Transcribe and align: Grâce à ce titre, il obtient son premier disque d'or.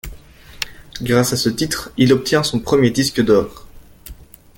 Grâce 1.03 1.31
à 1.33 1.37
ce 1.37 1.47
titre, 1.49 1.91
il 1.95 2.11
obtient 2.11 2.41
son 2.41 2.59
premier 2.59 2.89
disque 2.89 3.21
d'or. 3.23 3.67